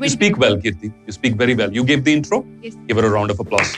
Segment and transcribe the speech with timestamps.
[0.00, 0.92] You speak well, Kirti.
[1.06, 1.72] You speak very well.
[1.72, 2.46] You gave the intro.
[2.62, 2.76] Yes.
[2.86, 3.76] Give her a round of applause.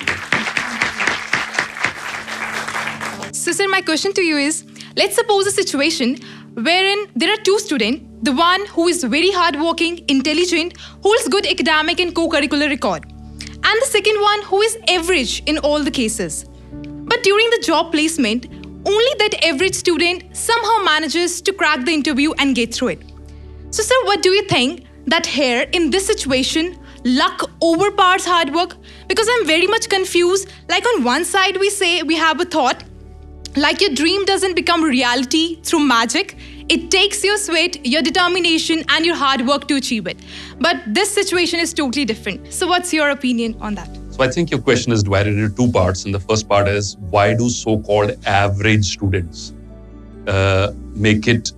[3.33, 4.65] So, sir, my question to you is
[4.97, 6.19] let's suppose a situation
[6.55, 12.01] wherein there are two students, the one who is very hardworking, intelligent, holds good academic
[12.01, 16.45] and co curricular record, and the second one who is average in all the cases.
[16.73, 18.47] But during the job placement,
[18.85, 23.03] only that average student somehow manages to crack the interview and get through it.
[23.71, 28.77] So, sir, what do you think that here in this situation, luck overpowers hard work?
[29.07, 30.49] Because I'm very much confused.
[30.69, 32.85] Like, on one side, we say we have a thought,
[33.57, 36.37] like your dream doesn't become reality through magic.
[36.69, 40.19] It takes your sweat, your determination, and your hard work to achieve it.
[40.61, 42.53] But this situation is totally different.
[42.53, 43.89] So, what's your opinion on that?
[44.11, 46.05] So I think your question is divided into two parts.
[46.05, 49.55] And the first part is why do so-called average students
[50.27, 51.53] uh, make it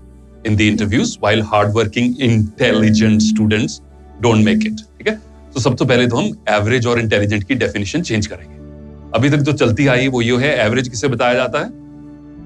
[0.44, 3.80] in the interviews while hardworking, intelligent students
[4.20, 4.80] don't make it?
[4.98, 5.14] ठीक है?
[5.54, 8.60] तो सबसे पहले तो हम average और intelligent की definition change करेंगे।
[9.16, 11.66] अभी तक जो चलती आई वो ये है एवरेज किसे बताया जाता है?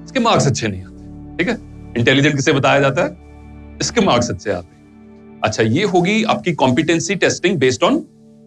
[0.03, 1.57] इसके मार्क्स अच्छे नहीं आते ठीक है?
[1.97, 3.77] इंटेलिजेंट किसे बताया जाता है?
[3.81, 8.03] इसके मार्क्स अच्छे आते हैं। अच्छा ये होगी आपकी competency testing based on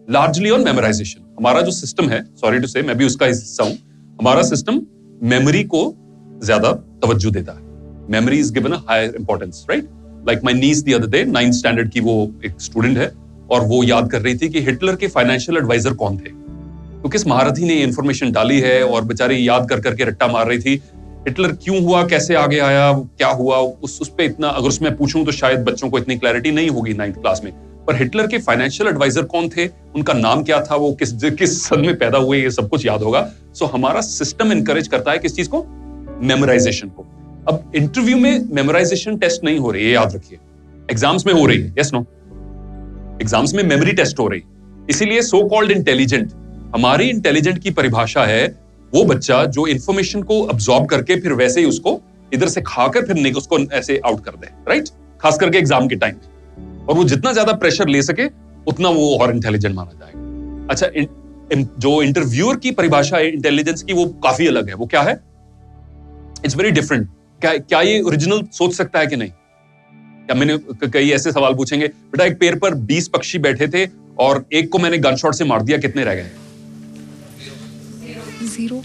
[0.07, 3.73] largely on memorization हमारा जो सिस्टम है सॉरी टू से मैं भी उसका हिस्सा हूँ।
[4.19, 4.81] हमारा सिस्टम
[5.29, 5.83] मेमोरी को
[6.43, 6.71] ज़्यादा
[7.03, 7.70] तवज्जो देता है।
[8.09, 9.89] Memory is given a higher importance right
[10.27, 13.11] like my niece the other day ninth standard की वो एक स्टूडेंट है,
[13.51, 16.29] और वो याद कर रही थी कि हिटलर के फाइनेंशियल एडवाइजर कौन थे?
[17.01, 20.59] तो किस महारथी ने इन्फॉर्मेशन डाली है, और बेचारी याद कर करके रट्टा मार रही
[20.59, 20.81] थी
[21.27, 25.23] हिटलर क्यों हुआ, कैसे आगे आया, क्या हुआ, उस उस पे इतना, अगर उसमें पूछूँ
[25.25, 27.51] तो शायद बच्चों को इतनी क्लैरिटी नहीं होगी नाइन्थ क्लास में।
[27.87, 31.81] पर हिटलर के फाइनेंशियल एडवाइजर कौन थे, उनका नाम क्या था, वो किस किस सन
[31.81, 35.35] में पैदा हुए, ये सब कुछ याद होगा। सो हमारा सिस्टम इनकरेज करता है किस
[35.35, 35.63] चीज़ को?
[36.23, 37.05] मेमोराइजेशन को।
[37.49, 40.39] अब इंटरव्यू में मेमोराइजेशन टेस्ट नहीं हो रही है याद रखिए।
[40.91, 41.99] एग्ज़ाम्स में हो रही है यस नो
[43.21, 44.41] एग्ज़ाम्स में मेमोरी टेस्ट हो रही
[44.89, 46.31] इसीलिए सो कॉल्ड इंटेलिजेंट
[46.75, 48.45] हमारी इंटेलिजेंट की परिभाषा है
[48.93, 51.99] वो बच्चा जो इंफॉर्मेशन को अब्सॉर्ब करके फिर वैसे ही उसको
[52.33, 54.89] इधर से खाकर फिर उसको ऐसे आउट कर दे राइट
[55.21, 58.25] खास करके एग्ज़ाम के टाइम में। और वो जितना ज़्यादा प्रेशर ले सके
[58.67, 61.07] उतना वो और इंटेलिजेंट माना जाएगा। अच्छा इन,
[61.53, 65.13] इन, जो इंटरव्यूअर की परिभाषा है इंटेलिजेंस की वो काफ़ी अलग है। वो क्या है?
[66.45, 67.07] इट्स वेरी डिफरेंट
[67.41, 70.57] क्या क्या ये ओरिजिनल सोच सकता है कि नहीं क्या मैंने
[70.87, 73.85] कई ऐसे सवाल पूछेंगे बेटा एक पेड़ पर 20 पक्षी बैठे थे
[74.25, 76.29] और एक को मैंने गन शॉट से मार दिया कितने रह गए
[78.51, 78.77] Zero.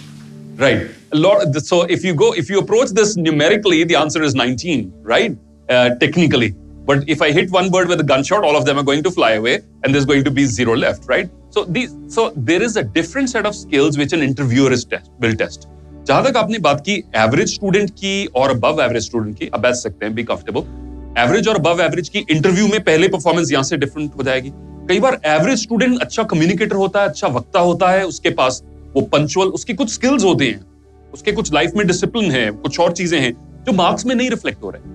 [0.58, 0.90] Right.
[1.12, 1.56] A lot.
[1.68, 5.36] So if you go, if you approach this numerically, the answer is 19, right?
[5.68, 6.54] Uh, technically.
[6.86, 9.10] But if I hit one bird with a gunshot, all of them are going to
[9.10, 11.28] fly away, and there's going to be zero left, right?
[11.50, 15.10] So these, so there is a different set of skills which an interviewer is test,
[15.18, 15.68] will test.
[16.06, 19.74] जहाँ तक आपने बात की average student की और above average student की अब बैठ
[19.74, 23.76] सकते हैं बी कंफर्टेबल एवरेज और अबव एवरेज की इंटरव्यू में पहले परफॉर्मेंस यहाँ से
[23.76, 24.50] डिफरेंट हो जाएगी.
[24.88, 28.62] कई बार एवरेज स्टूडेंट अच्छा कम्युनिकेटर होता है अच्छा वक्ता होता है, उसके पास
[28.94, 30.60] वो पंचुअल उसकी कुछ स्किल्स होते हैं,
[31.14, 33.32] उसके कुछ लाइफ में डिसिप्लिन है, कुछ और चीज़ें हैं,
[33.66, 34.94] जो मार्क्स में नहीं रिफ्लेक्ट हो रहे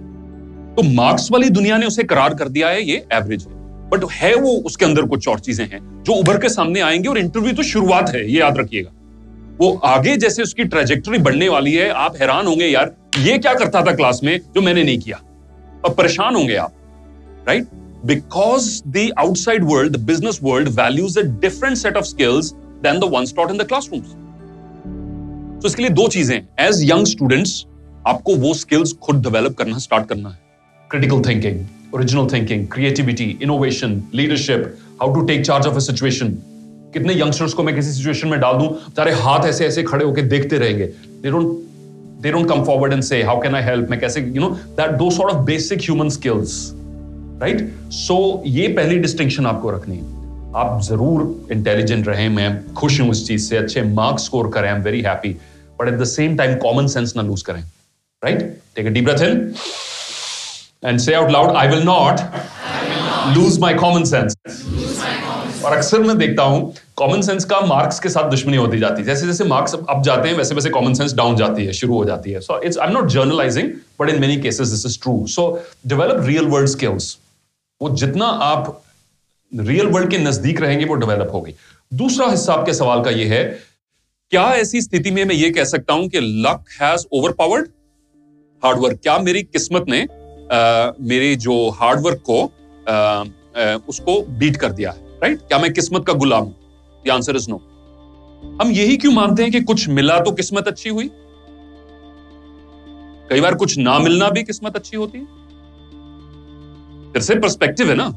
[0.75, 3.59] तो मार्क्स वाली दुनिया ने उसे करार कर दिया है, ये एवरेज है.
[3.89, 7.17] बट है वो उसके अंदर कुछ और चीज़ें हैं, जो उभर के सामने आएँगे और
[7.17, 8.91] इंटरव्यू तो शुरुआत है, ये याद रखिएगा.
[9.59, 13.81] वो आगे जैसे उसकी ट्रेजेक्टरी बढ़ने वाली है, आप हैरान होंगे यार, ये क्या करता
[13.85, 15.19] था क्लास में जो मैंने नहीं किया?
[15.85, 16.73] और परेशान होंगे आप
[17.47, 17.67] right
[18.05, 22.53] because the outside world business world values a different set of skills
[22.83, 24.09] than the ones taught in the classrooms.
[25.61, 27.65] तो इसके लिए दो चीज़ें एज यंग स्टूडेंट्स
[28.07, 30.39] आपको वो स्किल्स खुद डेवलप करना स्टार्ट करना है।
[30.89, 31.59] Critical thinking
[31.95, 36.37] original thinking creativity innovation leadership how to take charge of a situation
[36.93, 38.69] कितने यंगस्टर्स को मैं किसी सिचुएशन में डाल दूँ?
[38.95, 40.85] सारे हाथ ऐसे ऐसे खड़े होकर देखते रहेंगे।
[41.23, 44.91] They don't come forward and say how can I help मैं कैसे you know that
[44.97, 46.71] though sort of basic human skills
[47.41, 50.19] right so ये पहली डिस्टिंक्शन आपको रखनी है।
[50.57, 54.75] आप ज़रूर इंटेलिजेंट रहे। मैं खुश हूँ इस चीज़ से। अच्छे मार्क्स स्कोर करें। I
[54.75, 55.29] am very happy
[55.79, 57.61] but at the same time common sense ना लूज करें।
[58.21, 58.39] Right
[58.75, 59.53] take a deep breath in
[60.85, 62.19] and say out loud I will not
[63.37, 64.35] lose my common sense
[65.65, 69.05] और अक्सर मैं देखता हूँ common sense का marks के साथ दुश्मनी होती जाती है।
[69.07, 72.05] जैसे जैसे मार्क्स अप जाते हैं वैसे वैसे कॉमन सेंस डाउन जाती है शुरू हो
[72.05, 73.69] जाती है। So it's I am not generalizing
[74.01, 75.47] but in many cases this is true so
[75.87, 77.17] develop real world skills
[77.81, 78.81] वो जितना आप
[79.51, 81.53] रियल वर्ल्ड के नज़दीक रहेंगे वो डेवलप होगी।
[81.91, 83.43] दूसरा हिस्सा आपके सवाल का यह है
[84.31, 87.67] क्या ऐसी स्थिति में मैं ये कह सकता हूँ कि luck has overpowered
[88.63, 92.43] hard work क्या मेरी किस्मत ने आ, मेरे जो हार्डवर्क को
[92.87, 95.10] आ, आ, उसको बीट कर दिया है?
[95.23, 96.55] राइट क्या मैं किस्मत का गुलाम हूँ?
[97.11, 97.57] आंसर इज़ नो
[98.61, 101.09] हम यही क्यों मानते हैं कि कुछ मिला तो किस्मत अच्छी हुई?
[103.29, 105.25] कई बार कुछ ना मिलना भी किस्मत अच्छी होती है।
[107.13, 108.07] फिर से पर्सपेक्टिव है ना?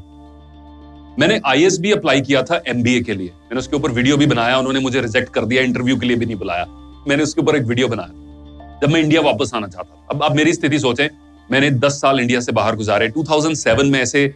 [1.19, 4.79] मैंने आईएसबी अप्लाई किया था एमबीए के लिए। मैंने उसके ऊपर वीडियो भी बनाया, उन्होंने
[4.79, 6.65] मुझे रिजेक्ट कर दिया इंटरव्यू के लिए भी नहीं बुलाया।
[7.07, 10.53] मैंने उसके ऊपर एक वीडियो बनाया। जब मैं इंडिया वापस आना चाहता अब अब मेरी
[10.53, 11.07] स्थिति सोचें,
[11.51, 14.35] मैंने 10 साल इंडिया से बाहर गुजारे। 2007 में ऐसे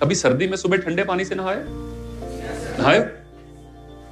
[0.00, 1.62] कभी सर्दी में सुबह ठंडे पानी से नहाए?
[2.80, 2.98] नहाए?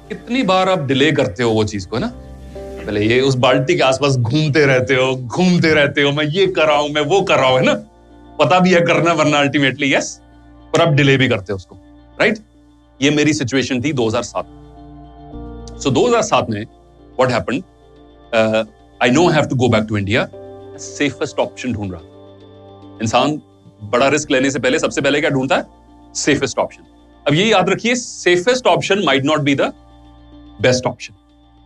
[0.09, 2.11] कितनी बार आप डिले करते हो वो चीज़ को ना?
[2.55, 6.67] पहले ये उस बाल्टी के आसपास घूमते रहते हो घूमते रहते हो मैं ये कर
[6.67, 7.73] रहा हूँ मैं वो कर रहा हूँ है ना?
[8.39, 10.21] पता भी है करना वरना अल्टीमेटली यस
[10.73, 11.75] पर आप डिले भी करते हो उसको
[12.19, 12.37] राइट
[13.01, 14.45] ये मेरी सिचुएशन थी 2007
[15.79, 16.63] सो so, 2007 में
[17.19, 17.63] what happened
[19.03, 20.27] I know have to go back to India
[20.77, 23.41] safest option ढूंढ रहा इंसान
[23.83, 25.76] बड़ा रिस्क लेने से पहले सबसे पहले क्या ढूंढता है?
[26.17, 26.83] सेफेस्ट ऑप्शन
[27.27, 29.61] अब ये याद रखिए safest option might not be the
[30.61, 31.13] best option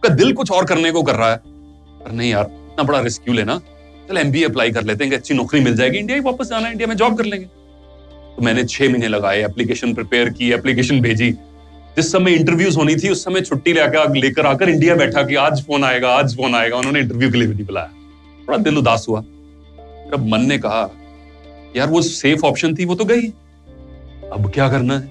[0.03, 3.23] का दिल कुछ और करने को कर रहा है। पर नहीं यार, इतना बड़ा रिस्क
[3.23, 3.61] क्यों लेना?
[4.09, 6.71] चल एमबीए अप्लाई कर लेते हैं अच्छी नौकरी मिल जाएगी इंडिया ही वापस जाना है
[6.71, 11.31] इंडिया में जॉब कर लेंगे। तो मैंने छह महीने लगाए एप्लीकेशन प्रिपेयर की एप्लीकेशन भेजी।
[11.95, 15.61] जिस समय इंटरव्यूज़ होनी थी, उस समय छुट्टी लेकर लेकर आकर इंडिया बैठा कि आज
[15.61, 17.89] फ़ोन आएगा, आज फ़ोन आएगा। उन्होंने इंटरव्यू के लिए भी नहीं बुलाया।
[18.47, 19.19] थोड़ा दिल उदास हुआ।
[20.19, 20.89] मन ने कहा,
[21.75, 23.33] यार, वो सेफ़ ऑप्शन थी, वो तो गई
[24.31, 25.07] अब क्या करना है?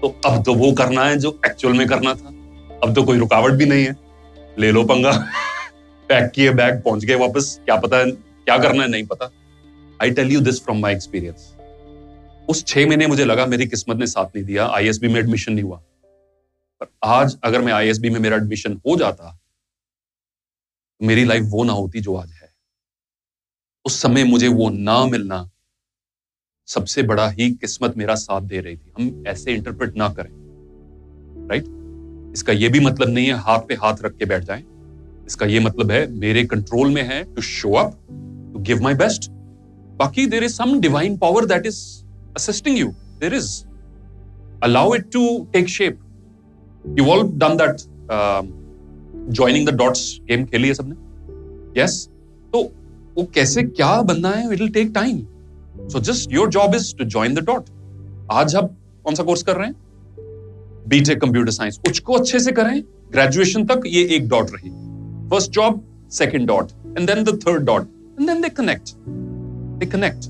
[0.00, 2.28] तो अब तो वो करना है जो एक्चुअल में करना था।
[2.82, 3.96] अब तो कोई रुकावट भी नहीं है।
[4.58, 5.12] ले लो पंगा।
[6.08, 9.30] पैक किए बैग पहुँच गए वापस। क्या पता है, क्या करना है, नहीं पता।
[10.02, 11.54] I tell you this from my experience
[12.48, 15.64] उस छह महीने मुझे लगा मेरी किस्मत ने साथ नहीं दिया। आईएसबी में एडमिशन नहीं
[15.64, 15.82] हुआ।
[16.80, 19.40] पर आज अगर मैं आईएसबी में मेरा एडमिशन हो जाता,
[21.02, 22.52] मेरी लाइफ वो ना होती जो आज है।
[23.84, 25.50] उस समय मुझे वो ना मिलना
[26.68, 30.30] सबसे बड़ा ही किस्मत मेरा साथ दे रही थी। हम ऐसे इंटरप्रेट ना करें।
[31.48, 31.64] राइट
[32.34, 34.64] इसका यह भी मतलब नहीं है हाथ पे हाथ रख के बैठ जाएँ।
[35.26, 37.98] इसका यह मतलब है मेरे कंट्रोल में है to show up
[38.52, 39.30] to give my best
[39.98, 41.80] बाकी there is some divine power that is
[42.36, 42.88] assisting you
[43.20, 43.50] there is
[44.62, 45.98] allow it to take shape
[46.98, 47.76] you all done that
[49.32, 51.80] joining the dots game खेली है सबने?
[51.80, 52.52] Yes yes?
[52.52, 52.62] तो
[53.14, 54.52] वो कैसे क्या बनना है?
[54.52, 55.24] It will take time
[55.92, 57.70] so just your job is to join the dot
[58.32, 62.80] आज आप कौन सा कोर्स कर रहे हैं बीटेक कंप्यूटर साइंस उसको अच्छे से करें
[63.12, 64.70] ग्रेजुएशन तक ये एक डॉट रही
[65.30, 67.88] first job second dot and then the third dot
[68.20, 68.94] and then they connect
[69.78, 70.28] they connect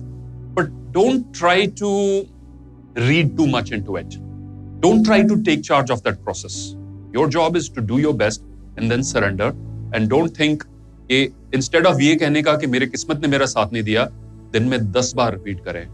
[0.59, 1.93] but don't try to
[2.97, 4.19] read too much into it.
[4.81, 6.77] Don't try to take charge of that process.
[7.12, 8.45] Your job is to do your best
[8.77, 9.55] and then surrender.
[9.93, 10.62] And don't think
[11.11, 11.23] कि
[11.55, 14.05] instead of ये कहने का कि मेरे किस्मत ने मेरा साथ नहीं दिया
[14.55, 15.87] दिन में दस बार रिपीट करें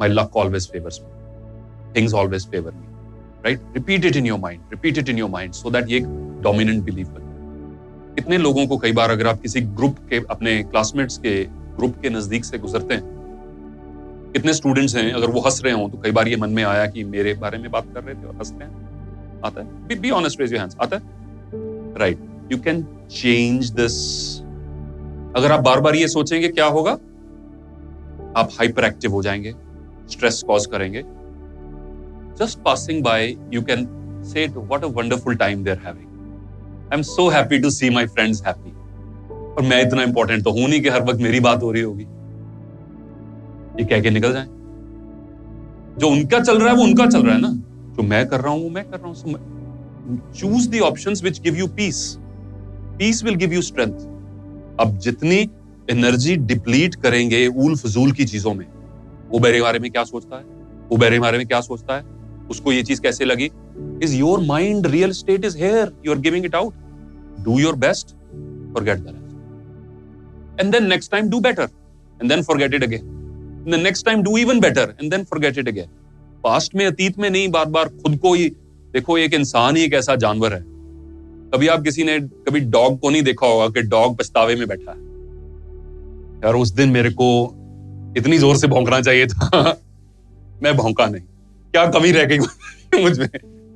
[0.00, 2.86] my luck always favours me things always favour me
[3.44, 6.06] right repeat it in your mind repeat it in your mind so that ये एक
[6.42, 7.28] डोमिनेंट बिलीफ बन
[8.16, 11.32] कितने लोगों को कई बार अगर आप किसी ग्रुप के, अपने क्लासमेट्स के
[11.76, 13.02] ग्रुप के नज़दीक से गुजरते हैं,
[14.32, 16.86] कितने स्टूडेंट्स हैं, अगर वो हंस रहे हो तो कई बार ये मन में आया
[16.86, 19.98] कि मेरे बारे में बात कर रहे थे और हंस रहे हैं। आता है?
[20.00, 21.02] Be honest raise your hands आता है?
[21.98, 22.18] Right
[22.52, 22.82] you can
[23.12, 23.96] change this
[25.36, 26.96] अगर आप बार बार ये सोचेंगे, क्या होगा?
[28.36, 29.54] आप हाइपर एक्टिव हो जाएँगे
[30.10, 31.04] स्ट्रेस कॉज करेंगे।
[32.40, 33.80] Just passing by, you can
[34.22, 36.06] say, What a wonderful time they're having.
[36.92, 38.72] I'm so happy to see my friends happy.
[39.30, 42.02] और मैं इतना इंपॉर्टेंट तो हूँ नहीं कि हर वक्त मेरी बात हो रही होगी।
[43.80, 44.46] ये कह के निकल जाए।
[45.98, 47.52] जो उनका चल रहा है वो उनका चल रहा है ना।
[47.96, 51.54] जो मैं कर रहा हूँ वो मैं कर रहा हूँ। Choose the options which give
[51.54, 52.16] you peace
[52.98, 53.94] peace will give you strength
[54.80, 55.50] अब जितनी
[55.88, 58.66] एनर्जी डिप्लीट करेंगे ऊल फजूल की चीज़ों में
[59.30, 60.44] वो मेरे बारे में क्या सोचता है
[60.88, 62.04] वो मेरे बारे में क्या सोचता है
[62.50, 63.50] उसको ये चीज़ कैसे लगी
[64.02, 66.74] is your mind real state is here you are giving it out
[67.44, 68.14] do your best
[68.74, 71.68] forget the rest and then next time do better
[72.20, 73.18] and then forget it again
[73.66, 75.88] the next time do even better and then forget it again
[76.44, 78.48] past में अतीत में नहीं बार बार खुद को ही
[78.94, 80.62] देखो एक इंसान ही एक ऐसा जानवर है
[81.54, 84.92] कभी आप किसी ने कभी डॉग को नहीं देखा होगा कि डॉग पछतावे में बैठा
[84.92, 85.09] है
[86.44, 87.26] यार उस दिन मेरे को
[88.16, 89.62] इतनी ज़ोर से भौंकना चाहिए था।
[90.62, 91.22] मैं भौंका नहीं।
[91.72, 92.38] क्या कमी रह गई
[93.02, 93.28] मुझमें?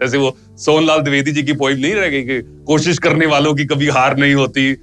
[0.02, 3.64] जैसे वो सोनलाल द्विवेदी जी की पोइम नहीं रह गई कि कोशिश करने वालों की
[3.64, 4.76] कभी हार नहीं होती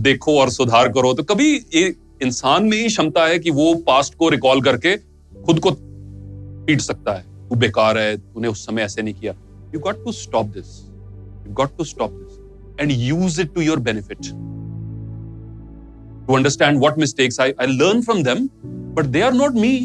[0.00, 4.14] देखो और सुधार करो। तो कभी ये इंसान में ही क्षमता है कि वो पास्ट
[4.14, 4.96] को रिकॉल करके
[5.32, 5.70] खुद को
[6.66, 9.32] पीट सकता है। तू बेकार है, तूने उस समय ऐसे नहीं किया।
[9.74, 10.80] You got to stop this
[11.46, 14.18] you got to stop this and use it to your benefit
[16.26, 18.48] to understand what mistakes I I learn from them
[18.94, 19.76] but they are not me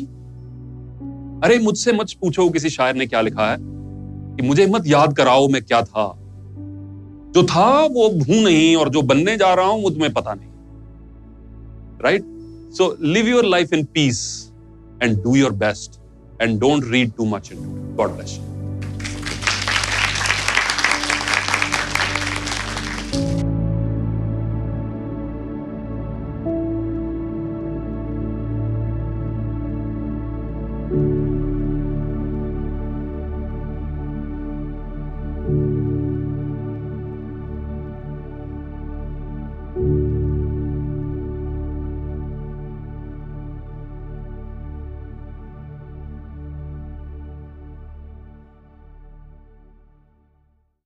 [1.43, 5.48] अरे, मुझसे मत पूछो किसी शायर ने क्या लिखा है, कि मुझे मत याद कराओ
[5.48, 6.05] मैं क्या था
[7.36, 10.50] जो था, वो हूँ नहीं, और जो बनने जा रहा हूँ, वो तुम्हें पता नहीं
[12.03, 12.24] right
[12.77, 14.21] so live your life in peace
[15.03, 16.00] and do your best
[16.41, 17.60] and don't read too much it.
[17.98, 18.50] God bless you.